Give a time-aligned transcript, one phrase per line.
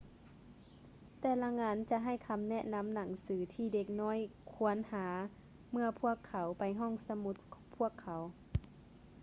[1.19, 4.17] ແຕ່ລະງານຈະໃຫ້ຄໍາແນະນໍາໜັງສືທີ່ເດັກນ້ອຍ
[4.53, 5.07] ຄວນຫາ
[5.71, 7.35] ເມື່ອພວກເຂົາໄປຫ້ອງສະໝຸດ
[7.75, 8.21] ພວກເຂົາ